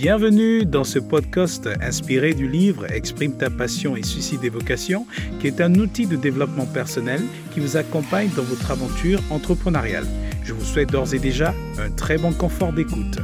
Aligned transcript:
Bienvenue 0.00 0.64
dans 0.64 0.84
ce 0.84 0.98
podcast 0.98 1.68
inspiré 1.82 2.32
du 2.32 2.48
livre 2.48 2.90
Exprime 2.90 3.36
ta 3.36 3.50
passion 3.50 3.96
et 3.96 4.02
suscite 4.02 4.40
des 4.40 4.48
vocations, 4.48 5.06
qui 5.38 5.46
est 5.46 5.60
un 5.60 5.74
outil 5.74 6.06
de 6.06 6.16
développement 6.16 6.64
personnel 6.64 7.20
qui 7.52 7.60
vous 7.60 7.76
accompagne 7.76 8.30
dans 8.34 8.42
votre 8.42 8.70
aventure 8.70 9.20
entrepreneuriale. 9.28 10.06
Je 10.42 10.54
vous 10.54 10.64
souhaite 10.64 10.90
d'ores 10.90 11.12
et 11.12 11.18
déjà 11.18 11.54
un 11.78 11.90
très 11.90 12.16
bon 12.16 12.32
confort 12.32 12.72
d'écoute. 12.72 13.18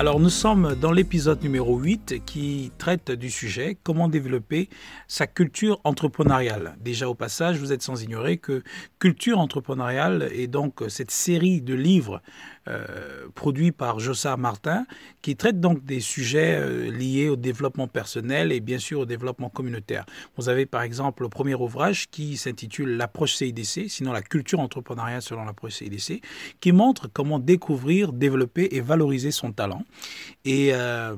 Alors 0.00 0.20
nous 0.20 0.30
sommes 0.30 0.76
dans 0.76 0.92
l'épisode 0.92 1.42
numéro 1.42 1.76
8 1.76 2.24
qui 2.24 2.70
traite 2.78 3.10
du 3.10 3.30
sujet 3.30 3.76
comment 3.82 4.06
développer 4.06 4.68
sa 5.08 5.26
culture 5.26 5.80
entrepreneuriale. 5.82 6.76
Déjà 6.80 7.08
au 7.08 7.16
passage, 7.16 7.58
vous 7.58 7.72
êtes 7.72 7.82
sans 7.82 8.00
ignorer 8.00 8.36
que 8.36 8.62
culture 9.00 9.40
entrepreneuriale 9.40 10.30
est 10.32 10.46
donc 10.46 10.84
cette 10.86 11.10
série 11.10 11.60
de 11.62 11.74
livres 11.74 12.22
produit 13.34 13.72
par 13.72 14.00
Jossa 14.00 14.36
Martin, 14.36 14.84
qui 15.22 15.36
traite 15.36 15.60
donc 15.60 15.84
des 15.84 16.00
sujets 16.00 16.56
euh, 16.58 16.90
liés 16.90 17.28
au 17.28 17.36
développement 17.36 17.88
personnel 17.88 18.52
et 18.52 18.60
bien 18.60 18.78
sûr 18.78 19.00
au 19.00 19.06
développement 19.06 19.48
communautaire. 19.48 20.04
Vous 20.36 20.48
avez 20.48 20.66
par 20.66 20.82
exemple 20.82 21.22
le 21.22 21.28
premier 21.28 21.54
ouvrage 21.54 22.08
qui 22.10 22.36
s'intitule 22.36 22.96
L'approche 22.96 23.34
CIDC, 23.34 23.88
sinon 23.88 24.12
la 24.12 24.22
culture 24.22 24.60
entrepreneuriale 24.60 25.22
selon 25.22 25.44
l'approche 25.44 25.74
CIDC, 25.74 26.20
qui 26.60 26.72
montre 26.72 27.08
comment 27.12 27.38
découvrir, 27.38 28.12
développer 28.12 28.68
et 28.72 28.80
valoriser 28.80 29.30
son 29.30 29.52
talent. 29.52 29.84
Et 30.44 30.70
euh, 30.72 31.16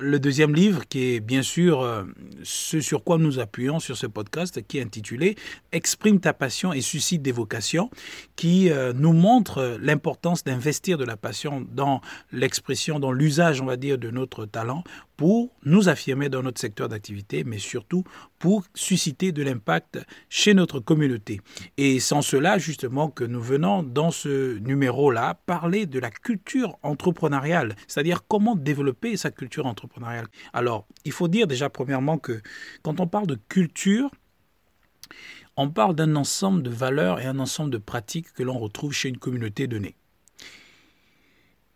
le 0.00 0.18
deuxième 0.18 0.54
livre, 0.54 0.82
qui 0.88 1.14
est 1.14 1.20
bien 1.20 1.42
sûr 1.42 1.82
euh, 1.82 2.04
ce 2.42 2.80
sur 2.80 3.04
quoi 3.04 3.18
nous 3.18 3.38
appuyons 3.38 3.80
sur 3.80 3.96
ce 3.96 4.06
podcast, 4.06 4.60
qui 4.66 4.78
est 4.78 4.82
intitulé 4.82 5.36
Exprime 5.72 6.20
ta 6.20 6.32
passion 6.32 6.72
et 6.72 6.80
suscite 6.80 7.22
des 7.22 7.32
vocations, 7.32 7.90
qui 8.36 8.70
euh, 8.70 8.92
nous 8.94 9.12
montre 9.12 9.78
l'importance 9.80 10.44
d'investir 10.44 10.98
de 10.98 11.04
la 11.04 11.16
passion 11.16 11.66
dans 11.72 12.00
l'expression, 12.32 12.98
dans 12.98 13.12
l'usage, 13.12 13.60
on 13.60 13.66
va 13.66 13.76
dire, 13.76 13.98
de 13.98 14.10
notre 14.10 14.46
talent 14.46 14.84
pour 15.20 15.54
nous 15.66 15.90
affirmer 15.90 16.30
dans 16.30 16.42
notre 16.42 16.58
secteur 16.58 16.88
d'activité, 16.88 17.44
mais 17.44 17.58
surtout 17.58 18.04
pour 18.38 18.64
susciter 18.74 19.32
de 19.32 19.42
l'impact 19.42 19.98
chez 20.30 20.54
notre 20.54 20.80
communauté. 20.80 21.42
Et 21.76 22.00
sans 22.00 22.22
cela, 22.22 22.56
justement, 22.56 23.10
que 23.10 23.24
nous 23.24 23.42
venons 23.42 23.82
dans 23.82 24.12
ce 24.12 24.56
numéro-là 24.60 25.34
parler 25.44 25.84
de 25.84 25.98
la 25.98 26.10
culture 26.10 26.78
entrepreneuriale, 26.82 27.76
c'est-à-dire 27.86 28.26
comment 28.26 28.56
développer 28.56 29.18
sa 29.18 29.30
culture 29.30 29.66
entrepreneuriale. 29.66 30.26
Alors, 30.54 30.86
il 31.04 31.12
faut 31.12 31.28
dire 31.28 31.46
déjà 31.46 31.68
premièrement 31.68 32.16
que 32.16 32.40
quand 32.80 32.98
on 32.98 33.06
parle 33.06 33.26
de 33.26 33.38
culture, 33.50 34.10
on 35.58 35.68
parle 35.68 35.96
d'un 35.96 36.16
ensemble 36.16 36.62
de 36.62 36.70
valeurs 36.70 37.20
et 37.20 37.26
un 37.26 37.40
ensemble 37.40 37.70
de 37.70 37.76
pratiques 37.76 38.32
que 38.32 38.42
l'on 38.42 38.58
retrouve 38.58 38.94
chez 38.94 39.10
une 39.10 39.18
communauté 39.18 39.66
donnée. 39.66 39.96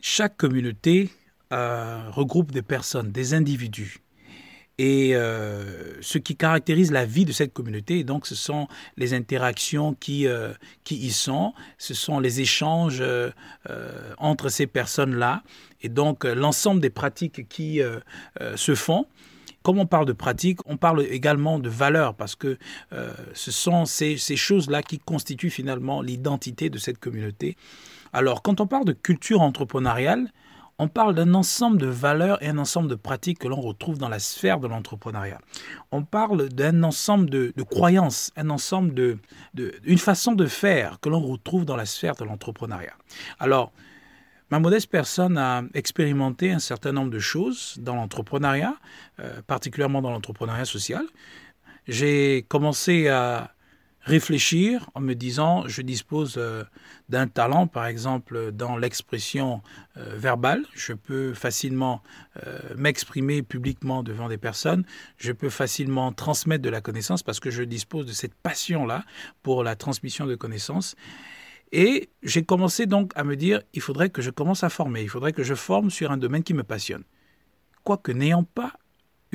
Chaque 0.00 0.38
communauté 0.38 1.10
euh, 1.54 2.10
regroupe 2.10 2.50
des 2.50 2.62
personnes, 2.62 3.12
des 3.12 3.32
individus. 3.32 4.00
Et 4.76 5.14
euh, 5.14 5.94
ce 6.00 6.18
qui 6.18 6.34
caractérise 6.34 6.90
la 6.90 7.04
vie 7.04 7.24
de 7.24 7.30
cette 7.30 7.52
communauté, 7.52 8.02
donc, 8.02 8.26
ce 8.26 8.34
sont 8.34 8.66
les 8.96 9.14
interactions 9.14 9.94
qui, 9.94 10.26
euh, 10.26 10.52
qui 10.82 10.96
y 10.96 11.12
sont, 11.12 11.54
ce 11.78 11.94
sont 11.94 12.18
les 12.18 12.40
échanges 12.40 13.04
entre 14.18 14.48
ces 14.48 14.66
personnes-là, 14.66 15.44
et 15.80 15.88
donc 15.88 16.24
l'ensemble 16.24 16.80
des 16.80 16.90
pratiques 16.90 17.48
qui 17.48 17.80
se 18.56 18.74
font. 18.74 19.06
Comme 19.62 19.78
on 19.78 19.86
parle 19.86 20.06
de 20.06 20.12
pratiques, 20.12 20.58
on 20.66 20.76
parle 20.76 21.02
également 21.02 21.60
de 21.60 21.68
valeurs, 21.68 22.14
parce 22.16 22.34
que 22.34 22.58
ce 23.32 23.50
sont 23.52 23.84
ces, 23.84 24.16
ces 24.16 24.36
choses-là 24.36 24.82
qui 24.82 24.98
constituent 24.98 25.50
finalement 25.50 26.02
l'identité 26.02 26.68
de 26.68 26.78
cette 26.78 26.98
communauté. 26.98 27.56
Alors, 28.12 28.42
quand 28.42 28.60
on 28.60 28.66
parle 28.66 28.86
de 28.86 28.92
culture 28.92 29.40
entrepreneuriale, 29.40 30.32
on 30.78 30.88
parle 30.88 31.14
d'un 31.14 31.34
ensemble 31.34 31.78
de 31.78 31.86
valeurs 31.86 32.42
et 32.42 32.48
un 32.48 32.58
ensemble 32.58 32.88
de 32.88 32.94
pratiques 32.94 33.38
que 33.38 33.48
l'on 33.48 33.60
retrouve 33.60 33.98
dans 33.98 34.08
la 34.08 34.18
sphère 34.18 34.58
de 34.58 34.66
l'entrepreneuriat. 34.66 35.40
On 35.92 36.02
parle 36.02 36.48
d'un 36.48 36.82
ensemble 36.82 37.30
de, 37.30 37.52
croyances, 37.62 38.32
un 38.36 38.50
ensemble 38.50 38.92
de, 38.94 39.18
une 39.84 39.98
façon 39.98 40.32
de 40.32 40.46
faire 40.46 40.98
que 41.00 41.08
l'on 41.08 41.20
retrouve 41.20 41.64
dans 41.64 41.76
la 41.76 41.86
sphère 41.86 42.16
de 42.16 42.24
l'entrepreneuriat. 42.24 42.94
Alors, 43.38 43.72
ma 44.50 44.58
modeste 44.58 44.90
personne 44.90 45.38
a 45.38 45.62
expérimenté 45.74 46.52
un 46.52 46.58
certain 46.58 46.92
nombre 46.92 47.10
de 47.10 47.20
choses 47.20 47.76
dans 47.80 47.94
l'entrepreneuriat, 47.94 48.74
euh, 49.20 49.42
particulièrement 49.46 50.02
dans 50.02 50.10
l'entrepreneuriat 50.10 50.64
social. 50.64 51.04
J'ai 51.86 52.46
commencé 52.48 53.08
à 53.08 53.53
réfléchir 54.04 54.88
en 54.94 55.00
me 55.00 55.14
disant 55.14 55.66
je 55.66 55.82
dispose 55.82 56.34
euh, 56.36 56.62
d'un 57.08 57.26
talent, 57.26 57.66
par 57.66 57.86
exemple 57.86 58.52
dans 58.52 58.76
l'expression 58.76 59.62
euh, 59.96 60.14
verbale, 60.16 60.64
je 60.74 60.92
peux 60.92 61.34
facilement 61.34 62.02
euh, 62.46 62.58
m'exprimer 62.76 63.42
publiquement 63.42 64.02
devant 64.02 64.28
des 64.28 64.38
personnes, 64.38 64.84
je 65.16 65.32
peux 65.32 65.50
facilement 65.50 66.12
transmettre 66.12 66.62
de 66.62 66.70
la 66.70 66.80
connaissance 66.80 67.22
parce 67.22 67.40
que 67.40 67.50
je 67.50 67.62
dispose 67.62 68.06
de 68.06 68.12
cette 68.12 68.34
passion-là 68.34 69.04
pour 69.42 69.64
la 69.64 69.74
transmission 69.74 70.26
de 70.26 70.34
connaissances. 70.34 70.94
Et 71.72 72.10
j'ai 72.22 72.44
commencé 72.44 72.86
donc 72.86 73.10
à 73.16 73.24
me 73.24 73.34
dire, 73.34 73.60
il 73.72 73.80
faudrait 73.80 74.10
que 74.10 74.22
je 74.22 74.30
commence 74.30 74.62
à 74.62 74.68
former, 74.68 75.02
il 75.02 75.08
faudrait 75.08 75.32
que 75.32 75.42
je 75.42 75.54
forme 75.54 75.90
sur 75.90 76.12
un 76.12 76.18
domaine 76.18 76.44
qui 76.44 76.54
me 76.54 76.62
passionne. 76.62 77.02
Quoique 77.82 78.12
n'ayant 78.12 78.44
pas 78.44 78.74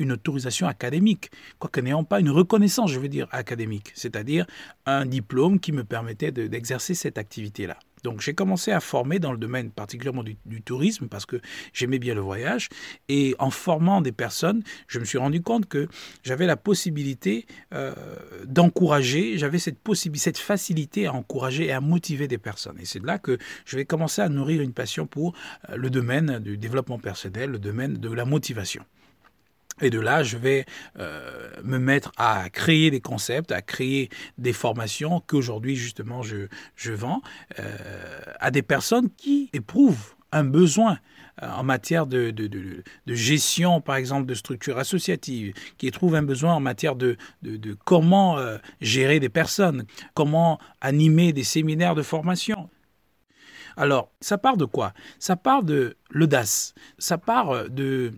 une 0.00 0.12
autorisation 0.12 0.66
académique, 0.66 1.30
quoique 1.58 1.80
n'ayant 1.80 2.04
pas 2.04 2.20
une 2.20 2.30
reconnaissance, 2.30 2.90
je 2.90 2.98
veux 2.98 3.08
dire, 3.08 3.28
académique, 3.30 3.92
c'est-à-dire 3.94 4.46
un 4.86 5.06
diplôme 5.06 5.60
qui 5.60 5.72
me 5.72 5.84
permettait 5.84 6.32
d'exercer 6.32 6.94
cette 6.94 7.18
activité-là. 7.18 7.76
Donc 8.02 8.20
j'ai 8.20 8.34
commencé 8.34 8.72
à 8.72 8.80
former 8.80 9.18
dans 9.18 9.32
le 9.32 9.38
domaine 9.38 9.70
particulièrement 9.70 10.22
du, 10.22 10.62
tourisme 10.62 11.08
parce 11.08 11.26
que 11.26 11.40
j'aimais 11.72 11.98
bien 11.98 12.14
le 12.14 12.20
voyage 12.20 12.68
et 13.08 13.34
en 13.38 13.50
formant 13.50 14.00
des 14.00 14.12
personnes, 14.12 14.62
je 14.88 14.98
me 14.98 15.04
suis 15.04 15.18
rendu 15.18 15.42
compte 15.42 15.66
que 15.66 15.88
j'avais 16.22 16.46
la 16.46 16.56
possibilité 16.56 17.46
euh, 17.74 17.94
d'encourager, 18.46 19.38
j'avais 19.38 19.58
cette 19.58 19.78
cette 20.14 20.38
facilité 20.38 21.06
à 21.06 21.12
encourager 21.12 21.66
et 21.66 21.72
à 21.72 21.80
motiver 21.80 22.28
des 22.28 22.38
personnes. 22.38 22.78
Et 22.80 22.84
c'est 22.84 23.00
de 23.00 23.06
là 23.06 23.18
que 23.18 23.38
je 23.64 23.76
vais 23.76 23.84
commencer 23.84 24.22
à 24.22 24.28
nourrir 24.28 24.62
une 24.62 24.72
passion 24.72 25.06
pour 25.06 25.34
euh, 25.68 25.76
le 25.76 25.90
domaine 25.90 26.38
du 26.38 26.56
développement 26.56 26.98
personnel, 26.98 27.50
le 27.50 27.58
domaine 27.58 27.94
de 27.94 28.10
la 28.10 28.24
motivation. 28.24 28.84
Et 29.80 29.90
de 29.90 30.00
là, 30.00 30.22
je 30.22 30.36
vais 30.36 30.66
euh, 30.98 31.50
me 31.64 31.78
mettre 31.78 32.12
à 32.16 32.48
créer 32.50 32.90
des 32.90 33.00
concepts, 33.00 33.52
à 33.52 33.62
créer 33.62 34.10
des 34.38 34.52
formations 34.52 35.22
qu'aujourd'hui, 35.26 35.76
justement, 35.76 36.22
je, 36.22 36.48
je 36.76 36.92
vends 36.92 37.22
euh, 37.58 37.76
à 38.38 38.50
des 38.50 38.62
personnes 38.62 39.10
qui 39.10 39.48
éprouvent 39.52 40.14
un 40.32 40.44
besoin 40.44 40.98
euh, 41.42 41.50
en 41.50 41.64
matière 41.64 42.06
de, 42.06 42.30
de, 42.30 42.82
gestion, 43.06 43.80
par 43.80 43.96
exemple, 43.96 44.26
de 44.26 44.34
structures 44.34 44.78
associatives, 44.78 45.54
qui 45.78 45.86
éprouvent 45.88 46.14
un 46.14 46.22
besoin 46.22 46.54
en 46.54 46.60
matière 46.60 46.94
de, 46.94 47.16
comment 47.84 48.38
gérer 48.80 49.18
des 49.18 49.28
personnes, 49.28 49.84
comment 50.14 50.58
animer 50.80 51.32
des 51.32 51.44
séminaires 51.44 51.94
de 51.94 52.02
formation. 52.02 52.68
Alors, 53.76 54.10
ça 54.20 54.36
part 54.36 54.56
de 54.56 54.64
quoi? 54.64 54.92
Ça 55.18 55.36
part 55.36 55.62
de 55.62 55.96
l'audace, 56.10 56.74
ça 56.98 57.18
part 57.18 57.70
de 57.70 58.12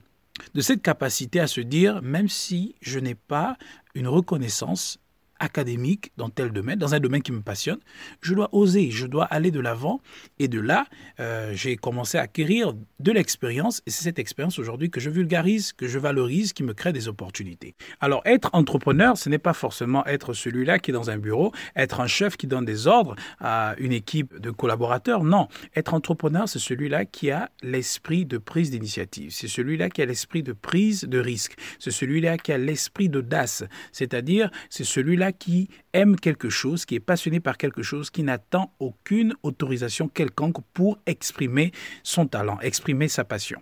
de 0.54 0.60
cette 0.60 0.82
capacité 0.82 1.40
à 1.40 1.46
se 1.46 1.60
dire, 1.60 2.02
même 2.02 2.28
si 2.28 2.74
je 2.80 2.98
n'ai 2.98 3.14
pas 3.14 3.56
une 3.94 4.08
reconnaissance 4.08 4.98
académique 5.42 6.12
dans 6.16 6.30
tel 6.30 6.50
domaine, 6.52 6.78
dans 6.78 6.94
un 6.94 7.00
domaine 7.00 7.22
qui 7.22 7.32
me 7.32 7.42
passionne, 7.42 7.78
je 8.20 8.34
dois 8.34 8.48
oser, 8.52 8.90
je 8.90 9.06
dois 9.06 9.24
aller 9.24 9.50
de 9.50 9.60
l'avant. 9.60 10.00
Et 10.38 10.48
de 10.48 10.60
là, 10.60 10.86
euh, 11.20 11.52
j'ai 11.54 11.76
commencé 11.76 12.16
à 12.16 12.22
acquérir 12.22 12.74
de 13.00 13.12
l'expérience. 13.12 13.82
Et 13.86 13.90
c'est 13.90 14.04
cette 14.04 14.18
expérience 14.18 14.58
aujourd'hui 14.58 14.90
que 14.90 15.00
je 15.00 15.10
vulgarise, 15.10 15.72
que 15.72 15.88
je 15.88 15.98
valorise, 15.98 16.52
qui 16.52 16.62
me 16.62 16.74
crée 16.74 16.92
des 16.92 17.08
opportunités. 17.08 17.74
Alors, 18.00 18.22
être 18.24 18.50
entrepreneur, 18.52 19.18
ce 19.18 19.28
n'est 19.28 19.38
pas 19.38 19.52
forcément 19.52 20.06
être 20.06 20.32
celui-là 20.32 20.78
qui 20.78 20.92
est 20.92 20.94
dans 20.94 21.10
un 21.10 21.18
bureau, 21.18 21.52
être 21.74 22.00
un 22.00 22.06
chef 22.06 22.36
qui 22.36 22.46
donne 22.46 22.64
des 22.64 22.86
ordres 22.86 23.16
à 23.40 23.74
une 23.78 23.92
équipe 23.92 24.38
de 24.38 24.50
collaborateurs. 24.50 25.24
Non, 25.24 25.48
être 25.74 25.94
entrepreneur, 25.94 26.48
c'est 26.48 26.60
celui-là 26.60 27.04
qui 27.04 27.30
a 27.30 27.50
l'esprit 27.62 28.24
de 28.24 28.38
prise 28.38 28.70
d'initiative. 28.70 29.32
C'est 29.32 29.48
celui-là 29.48 29.90
qui 29.90 30.02
a 30.02 30.06
l'esprit 30.06 30.44
de 30.44 30.52
prise 30.52 31.02
de 31.02 31.18
risque. 31.18 31.56
C'est 31.80 31.90
celui-là 31.90 32.38
qui 32.38 32.52
a 32.52 32.58
l'esprit 32.58 33.08
d'audace. 33.08 33.64
C'est-à-dire, 33.90 34.50
c'est 34.70 34.84
celui-là 34.84 35.31
qui 35.32 35.68
aime 35.92 36.16
quelque 36.16 36.50
chose, 36.50 36.84
qui 36.84 36.94
est 36.94 37.00
passionné 37.00 37.40
par 37.40 37.56
quelque 37.56 37.82
chose, 37.82 38.10
qui 38.10 38.22
n'attend 38.22 38.72
aucune 38.78 39.34
autorisation 39.42 40.08
quelconque 40.08 40.62
pour 40.72 40.98
exprimer 41.06 41.72
son 42.02 42.26
talent, 42.26 42.58
exprimer 42.60 43.08
sa 43.08 43.24
passion. 43.24 43.60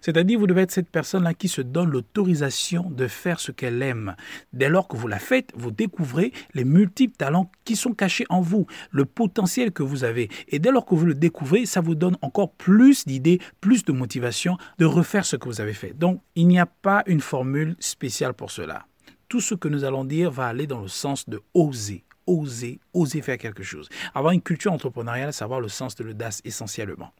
C'est-à-dire, 0.00 0.38
vous 0.38 0.46
devez 0.46 0.62
être 0.62 0.70
cette 0.70 0.90
personne-là 0.90 1.34
qui 1.34 1.48
se 1.48 1.60
donne 1.60 1.90
l'autorisation 1.90 2.90
de 2.90 3.06
faire 3.06 3.40
ce 3.40 3.52
qu'elle 3.52 3.82
aime. 3.82 4.14
Dès 4.52 4.68
lors 4.68 4.88
que 4.88 4.96
vous 4.96 5.08
la 5.08 5.18
faites, 5.18 5.50
vous 5.54 5.70
découvrez 5.70 6.32
les 6.54 6.64
multiples 6.64 7.16
talents 7.16 7.50
qui 7.64 7.76
sont 7.76 7.92
cachés 7.92 8.26
en 8.28 8.40
vous, 8.40 8.66
le 8.90 9.04
potentiel 9.04 9.72
que 9.72 9.82
vous 9.82 10.04
avez. 10.04 10.30
Et 10.48 10.58
dès 10.58 10.70
lors 10.70 10.86
que 10.86 10.94
vous 10.94 11.06
le 11.06 11.14
découvrez, 11.14 11.66
ça 11.66 11.80
vous 11.80 11.94
donne 11.94 12.16
encore 12.22 12.52
plus 12.52 13.06
d'idées, 13.06 13.40
plus 13.60 13.84
de 13.84 13.92
motivation 13.92 14.56
de 14.78 14.84
refaire 14.84 15.24
ce 15.24 15.36
que 15.36 15.48
vous 15.48 15.60
avez 15.60 15.74
fait. 15.74 15.92
Donc, 15.92 16.20
il 16.34 16.48
n'y 16.48 16.58
a 16.58 16.66
pas 16.66 17.02
une 17.06 17.20
formule 17.20 17.76
spéciale 17.78 18.34
pour 18.34 18.50
cela 18.50 18.86
tout 19.34 19.40
ce 19.40 19.56
que 19.56 19.66
nous 19.66 19.82
allons 19.82 20.04
dire 20.04 20.30
va 20.30 20.46
aller 20.46 20.68
dans 20.68 20.80
le 20.80 20.86
sens 20.86 21.28
de 21.28 21.42
oser. 21.54 22.04
oser, 22.24 22.78
oser 22.92 23.20
faire 23.20 23.36
quelque 23.36 23.64
chose. 23.64 23.88
Avoir 24.14 24.32
une 24.32 24.40
culture 24.40 24.72
entrepreneuriale, 24.72 25.32
savoir 25.32 25.58
le 25.60 25.66
sens 25.66 25.96
de 25.96 26.04
l'audace 26.04 26.40
essentiellement. 26.44 27.12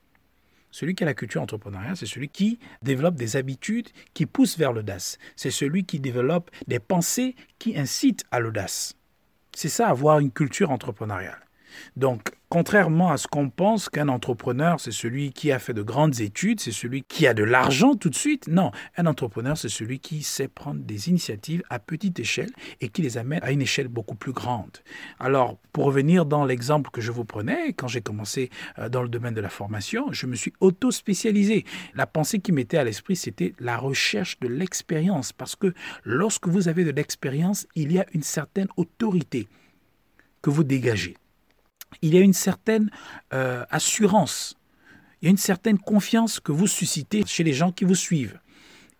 Celui 0.70 0.94
qui 0.94 1.02
a 1.02 1.06
la 1.06 1.14
culture 1.14 1.42
entrepreneuriale, 1.42 1.96
c'est 1.96 2.06
celui 2.06 2.28
qui 2.28 2.60
développe 2.82 3.16
des 3.16 3.34
habitudes 3.34 3.88
qui 4.12 4.26
poussent 4.26 4.56
vers 4.56 4.72
l'audace. 4.72 5.18
C'est 5.34 5.50
celui 5.50 5.86
qui 5.86 5.98
développe 5.98 6.52
des 6.68 6.78
pensées 6.78 7.34
qui 7.58 7.76
incitent 7.76 8.22
à 8.30 8.38
l'audace. 8.38 8.94
C'est 9.52 9.68
ça, 9.68 9.88
avoir 9.88 10.20
une 10.20 10.30
culture 10.30 10.70
entrepreneuriale. 10.70 11.44
Donc, 11.96 12.30
contrairement 12.54 13.10
à 13.10 13.16
ce 13.16 13.26
qu'on 13.26 13.50
pense 13.50 13.88
qu'un 13.88 14.06
entrepreneur, 14.06 14.78
c'est 14.78 14.92
celui 14.92 15.32
qui 15.32 15.50
a 15.50 15.58
fait 15.58 15.74
de 15.74 15.82
grandes 15.82 16.20
études, 16.20 16.60
c'est 16.60 16.70
celui 16.70 17.02
qui 17.02 17.26
a 17.26 17.34
de 17.34 17.42
l'argent 17.42 17.96
tout 17.96 18.10
de 18.10 18.14
suite. 18.14 18.46
Non, 18.46 18.70
un 18.96 19.06
entrepreneur, 19.06 19.58
c'est 19.58 19.68
celui 19.68 19.98
qui 19.98 20.22
sait 20.22 20.46
prendre 20.46 20.80
des 20.80 21.08
initiatives 21.08 21.64
à 21.68 21.80
petite 21.80 22.20
échelle 22.20 22.52
et 22.80 22.90
qui 22.90 23.02
les 23.02 23.18
amène 23.18 23.40
à 23.42 23.50
une 23.50 23.60
échelle 23.60 23.88
beaucoup 23.88 24.14
plus 24.14 24.30
grande. 24.30 24.70
Alors, 25.18 25.58
pour 25.72 25.86
revenir 25.86 26.26
dans 26.26 26.44
l'exemple 26.44 26.90
que 26.92 27.00
je 27.00 27.10
vous 27.10 27.24
prenais, 27.24 27.72
quand 27.72 27.88
j'ai 27.88 28.02
commencé 28.02 28.50
euh, 28.78 28.88
dans 28.88 29.02
le 29.02 29.08
domaine 29.08 29.34
de 29.34 29.40
la 29.40 29.48
formation, 29.48 30.12
je 30.12 30.26
me 30.26 30.36
suis 30.36 30.52
auto-spécialisé. 30.60 31.64
La 31.96 32.06
pensée 32.06 32.38
qui 32.38 32.52
m'était 32.52 32.78
à 32.78 32.84
l'esprit, 32.84 33.16
c'était 33.16 33.52
la 33.58 33.76
recherche 33.76 34.38
de 34.38 34.46
l'expérience, 34.46 35.32
parce 35.32 35.56
que 35.56 35.74
lorsque 36.04 36.46
vous 36.46 36.68
avez 36.68 36.84
de 36.84 36.92
l'expérience, 36.92 37.66
il 37.74 37.90
y 37.90 37.98
a 37.98 38.06
une 38.14 38.22
certaine 38.22 38.68
autorité 38.76 39.48
que 40.40 40.50
vous 40.50 40.62
dégagez 40.62 41.16
il 42.02 42.14
y 42.14 42.18
a 42.18 42.20
une 42.20 42.32
certaine 42.32 42.90
euh, 43.32 43.64
assurance, 43.70 44.56
il 45.20 45.26
y 45.26 45.28
a 45.28 45.30
une 45.30 45.36
certaine 45.36 45.78
confiance 45.78 46.40
que 46.40 46.52
vous 46.52 46.66
suscitez 46.66 47.24
chez 47.26 47.44
les 47.44 47.52
gens 47.52 47.72
qui 47.72 47.84
vous 47.84 47.94
suivent. 47.94 48.38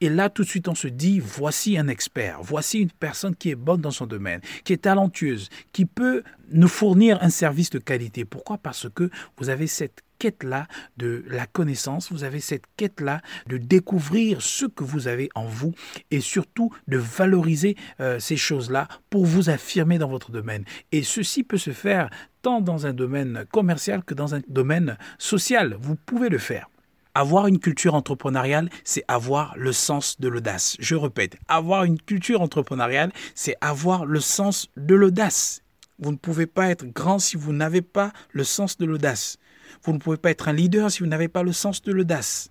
Et 0.00 0.08
là, 0.08 0.28
tout 0.28 0.42
de 0.42 0.48
suite, 0.48 0.68
on 0.68 0.74
se 0.74 0.88
dit, 0.88 1.20
voici 1.20 1.78
un 1.78 1.88
expert, 1.88 2.42
voici 2.42 2.80
une 2.80 2.90
personne 2.90 3.34
qui 3.34 3.50
est 3.50 3.54
bonne 3.54 3.80
dans 3.80 3.90
son 3.90 4.06
domaine, 4.06 4.40
qui 4.64 4.72
est 4.72 4.82
talentueuse, 4.82 5.48
qui 5.72 5.86
peut 5.86 6.22
nous 6.50 6.68
fournir 6.68 7.22
un 7.22 7.30
service 7.30 7.70
de 7.70 7.78
qualité. 7.78 8.24
Pourquoi? 8.24 8.58
Parce 8.58 8.88
que 8.94 9.10
vous 9.38 9.48
avez 9.48 9.66
cette 9.66 10.02
quête-là 10.24 10.68
de 10.96 11.22
la 11.28 11.44
connaissance, 11.44 12.10
vous 12.10 12.24
avez 12.24 12.40
cette 12.40 12.64
quête-là 12.78 13.20
de 13.46 13.58
découvrir 13.58 14.40
ce 14.40 14.64
que 14.64 14.82
vous 14.82 15.06
avez 15.06 15.28
en 15.34 15.44
vous 15.44 15.74
et 16.10 16.20
surtout 16.20 16.72
de 16.88 16.96
valoriser 16.96 17.76
euh, 18.00 18.18
ces 18.18 18.38
choses-là 18.38 18.88
pour 19.10 19.26
vous 19.26 19.50
affirmer 19.50 19.98
dans 19.98 20.08
votre 20.08 20.30
domaine. 20.30 20.64
Et 20.92 21.02
ceci 21.02 21.44
peut 21.44 21.58
se 21.58 21.72
faire 21.72 22.08
tant 22.40 22.62
dans 22.62 22.86
un 22.86 22.94
domaine 22.94 23.44
commercial 23.52 24.02
que 24.02 24.14
dans 24.14 24.34
un 24.34 24.40
domaine 24.48 24.96
social. 25.18 25.76
Vous 25.78 25.94
pouvez 25.94 26.30
le 26.30 26.38
faire. 26.38 26.70
Avoir 27.14 27.46
une 27.46 27.58
culture 27.58 27.94
entrepreneuriale, 27.94 28.70
c'est 28.82 29.04
avoir 29.06 29.52
le 29.58 29.72
sens 29.72 30.18
de 30.20 30.28
l'audace. 30.28 30.74
Je 30.78 30.94
répète, 30.94 31.36
avoir 31.48 31.84
une 31.84 32.00
culture 32.00 32.40
entrepreneuriale, 32.40 33.12
c'est 33.34 33.56
avoir 33.60 34.06
le 34.06 34.20
sens 34.20 34.68
de 34.78 34.94
l'audace. 34.94 35.60
Vous 35.98 36.12
ne 36.12 36.16
pouvez 36.16 36.46
pas 36.46 36.70
être 36.70 36.86
grand 36.86 37.18
si 37.18 37.36
vous 37.36 37.52
n'avez 37.52 37.82
pas 37.82 38.14
le 38.32 38.42
sens 38.42 38.78
de 38.78 38.86
l'audace. 38.86 39.36
Vous 39.82 39.92
ne 39.92 39.98
pouvez 39.98 40.16
pas 40.16 40.30
être 40.30 40.48
un 40.48 40.52
leader 40.52 40.90
si 40.90 41.00
vous 41.00 41.08
n'avez 41.08 41.28
pas 41.28 41.42
le 41.42 41.52
sens 41.52 41.82
de 41.82 41.92
l'audace. 41.92 42.50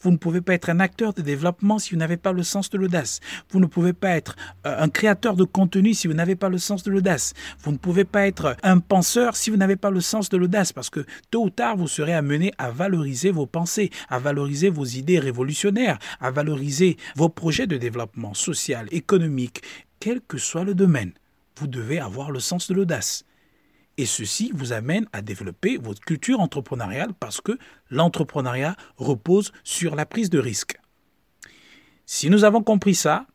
Vous 0.00 0.10
ne 0.10 0.16
pouvez 0.16 0.40
pas 0.40 0.54
être 0.54 0.70
un 0.70 0.80
acteur 0.80 1.12
de 1.12 1.22
développement 1.22 1.78
si 1.78 1.90
vous 1.90 1.96
n'avez 1.96 2.16
pas 2.16 2.32
le 2.32 2.42
sens 2.42 2.70
de 2.70 2.78
l'audace. 2.78 3.20
Vous 3.50 3.60
ne 3.60 3.66
pouvez 3.66 3.92
pas 3.92 4.10
être 4.10 4.36
euh, 4.66 4.76
un 4.78 4.88
créateur 4.88 5.36
de 5.36 5.44
contenu 5.44 5.94
si 5.94 6.06
vous 6.06 6.14
n'avez 6.14 6.36
pas 6.36 6.48
le 6.48 6.58
sens 6.58 6.82
de 6.82 6.90
l'audace. 6.90 7.34
Vous 7.62 7.72
ne 7.72 7.76
pouvez 7.76 8.04
pas 8.04 8.26
être 8.26 8.56
un 8.62 8.78
penseur 8.78 9.36
si 9.36 9.50
vous 9.50 9.56
n'avez 9.56 9.76
pas 9.76 9.90
le 9.90 10.00
sens 10.00 10.28
de 10.28 10.36
l'audace, 10.36 10.72
parce 10.72 10.90
que 10.90 11.04
tôt 11.30 11.44
ou 11.44 11.50
tard, 11.50 11.76
vous 11.76 11.88
serez 11.88 12.14
amené 12.14 12.52
à 12.58 12.70
valoriser 12.70 13.30
vos 13.30 13.46
pensées, 13.46 13.90
à 14.08 14.18
valoriser 14.18 14.68
vos 14.68 14.84
idées 14.84 15.18
révolutionnaires, 15.18 15.98
à 16.20 16.30
valoriser 16.30 16.96
vos 17.16 17.28
projets 17.28 17.66
de 17.66 17.76
développement 17.76 18.34
social, 18.34 18.86
économique, 18.90 19.62
quel 19.98 20.20
que 20.20 20.38
soit 20.38 20.64
le 20.64 20.74
domaine. 20.74 21.12
Vous 21.56 21.66
devez 21.66 21.98
avoir 21.98 22.30
le 22.30 22.40
sens 22.40 22.68
de 22.68 22.74
l'audace. 22.74 23.24
Et 24.00 24.06
ceci 24.06 24.50
vous 24.54 24.72
amène 24.72 25.06
à 25.12 25.20
développer 25.20 25.76
votre 25.76 26.00
culture 26.00 26.40
entrepreneuriale 26.40 27.12
parce 27.20 27.42
que 27.42 27.58
l'entrepreneuriat 27.90 28.74
repose 28.96 29.52
sur 29.62 29.94
la 29.94 30.06
prise 30.06 30.30
de 30.30 30.38
risque. 30.38 30.78
Si 32.06 32.30
nous 32.30 32.44
avons 32.44 32.62
compris 32.62 32.94
ça, 32.94 33.26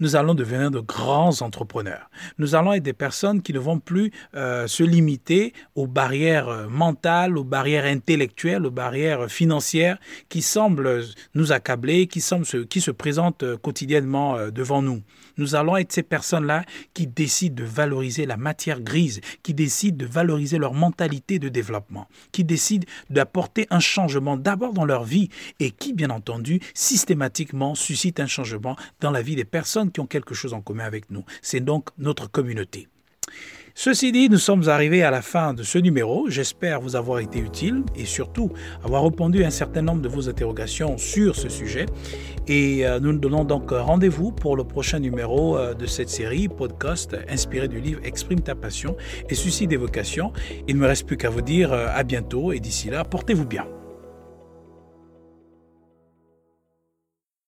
nous 0.00 0.16
allons 0.16 0.34
devenir 0.34 0.70
de 0.70 0.80
grands 0.80 1.42
entrepreneurs. 1.42 2.10
Nous 2.38 2.54
allons 2.54 2.72
être 2.72 2.82
des 2.82 2.92
personnes 2.92 3.42
qui 3.42 3.52
ne 3.52 3.58
vont 3.58 3.78
plus 3.78 4.12
euh, 4.34 4.66
se 4.66 4.82
limiter 4.82 5.52
aux 5.74 5.86
barrières 5.86 6.48
euh, 6.48 6.68
mentales, 6.68 7.38
aux 7.38 7.44
barrières 7.44 7.84
intellectuelles, 7.84 8.66
aux 8.66 8.70
barrières 8.70 9.30
financières 9.30 9.98
qui 10.28 10.42
semblent 10.42 11.04
nous 11.34 11.52
accabler, 11.52 12.06
qui, 12.06 12.20
semblent 12.20 12.46
qui 12.66 12.80
se 12.80 12.90
présentent 12.90 13.42
euh, 13.42 13.56
quotidiennement 13.56 14.36
devant 14.50 14.82
nous. 14.82 15.02
Nous 15.36 15.54
allons 15.54 15.76
être 15.76 15.92
ces 15.92 16.02
personnes-là 16.02 16.64
qui 16.94 17.06
décident 17.06 17.62
de 17.62 17.68
valoriser 17.68 18.26
la 18.26 18.36
matière 18.36 18.80
grise, 18.80 19.20
qui 19.42 19.54
décident 19.54 19.96
de 19.96 20.10
valoriser 20.10 20.58
leur 20.58 20.74
mentalité 20.74 21.38
de 21.38 21.48
développement, 21.48 22.08
qui 22.32 22.44
décident 22.44 22.86
d'apporter 23.10 23.66
un 23.70 23.80
changement 23.80 24.36
d'abord 24.36 24.72
dans 24.72 24.84
leur 24.84 25.04
vie 25.04 25.28
et 25.60 25.70
qui, 25.70 25.92
bien 25.92 26.10
entendu, 26.10 26.60
systématiquement 26.74 27.74
suscitent 27.74 28.20
un 28.20 28.26
changement 28.26 28.76
dans 29.00 29.10
la 29.10 29.22
vie 29.22 29.36
des 29.36 29.44
personnes 29.44 29.91
qui 29.92 30.00
ont 30.00 30.06
quelque 30.06 30.34
chose 30.34 30.54
en 30.54 30.60
commun 30.60 30.84
avec 30.84 31.10
nous. 31.10 31.24
C'est 31.42 31.60
donc 31.60 31.90
notre 31.98 32.30
communauté. 32.30 32.88
Ceci 33.74 34.12
dit, 34.12 34.28
nous 34.28 34.38
sommes 34.38 34.68
arrivés 34.68 35.02
à 35.02 35.10
la 35.10 35.22
fin 35.22 35.54
de 35.54 35.62
ce 35.62 35.78
numéro. 35.78 36.28
J'espère 36.28 36.80
vous 36.82 36.94
avoir 36.94 37.20
été 37.20 37.38
utile 37.38 37.84
et 37.96 38.04
surtout 38.04 38.50
avoir 38.84 39.02
répondu 39.02 39.44
à 39.44 39.46
un 39.46 39.50
certain 39.50 39.80
nombre 39.80 40.02
de 40.02 40.08
vos 40.08 40.28
interrogations 40.28 40.98
sur 40.98 41.36
ce 41.36 41.48
sujet. 41.48 41.86
Et 42.46 42.86
euh, 42.86 43.00
nous 43.00 43.12
nous 43.12 43.18
donnons 43.18 43.44
donc 43.44 43.70
rendez-vous 43.70 44.30
pour 44.30 44.56
le 44.56 44.64
prochain 44.64 44.98
numéro 44.98 45.56
euh, 45.56 45.72
de 45.72 45.86
cette 45.86 46.10
série 46.10 46.48
podcast 46.48 47.16
inspiré 47.30 47.66
du 47.66 47.80
livre 47.80 48.00
Exprime 48.04 48.40
ta 48.40 48.54
passion 48.54 48.94
et 49.30 49.34
suscite 49.34 49.70
des 49.70 49.78
vocations. 49.78 50.34
Il 50.68 50.76
ne 50.76 50.80
me 50.80 50.86
reste 50.86 51.06
plus 51.06 51.16
qu'à 51.16 51.30
vous 51.30 51.42
dire 51.42 51.72
euh, 51.72 51.86
à 51.90 52.02
bientôt 52.02 52.52
et 52.52 52.60
d'ici 52.60 52.90
là, 52.90 53.04
portez-vous 53.04 53.46
bien. 53.46 53.64